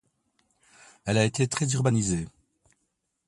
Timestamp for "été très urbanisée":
1.25-2.27